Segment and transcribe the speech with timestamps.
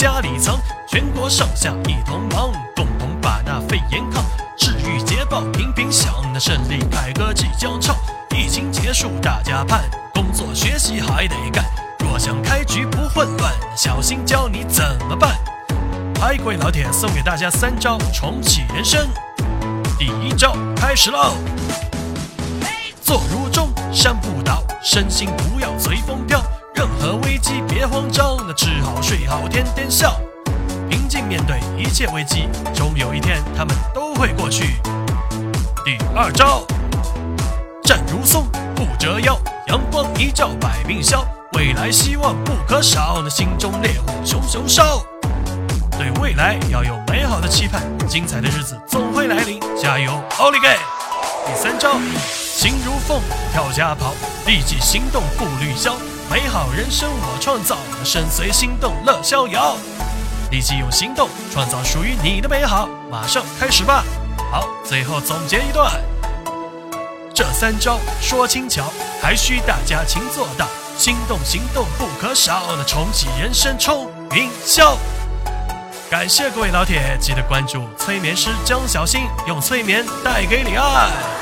[0.00, 0.58] 家里藏，
[0.88, 4.24] 全国上下一同忙，共同把那肺炎抗。
[4.56, 7.94] 治愈捷报频频响，那胜利凯歌即将唱。
[8.34, 9.82] 疫情结束大家盼，
[10.14, 11.66] 工作学习还得干。
[11.98, 15.36] 若想开局不混乱，小心教你怎么办。
[16.18, 19.06] 嗨，各位老铁送给大家三招重启人生。
[19.98, 21.34] 第一招开始喽！
[23.02, 26.42] 坐如钟，山不倒，身心不要随风飘。
[27.80, 30.20] 别慌张，那吃好睡好天天笑。
[30.90, 34.76] 平静面对一切危机，终有一天他们都会过去。
[35.82, 36.62] 第二招，
[37.82, 38.44] 站如松
[38.76, 39.34] 不折腰，
[39.68, 45.02] 阳光一照百病消，未来希望不可少，那心中烈火熊熊烧。
[45.92, 50.68] 对未来要有美好的期盼，精彩的日子总会来临，加油，奥利给！
[51.46, 51.94] 第三招，
[52.26, 53.22] 心如凤
[53.54, 54.12] 跳加跑，
[54.44, 55.96] 立即行动不绿销。
[56.30, 59.76] 美好人生我创造，身随心动乐逍遥。
[60.52, 64.04] 立即用行动创造属于你的美好，马上开始吧！
[64.52, 65.90] 好，最后总结一段，
[67.34, 68.84] 这三招说轻巧，
[69.20, 70.68] 还需大家勤做到。
[70.96, 74.94] 心动行动不可少，那重启人生冲云霄。
[76.08, 81.39] 感谢各位老铁，记得关注催眠师江小新，用催眠带给你爱。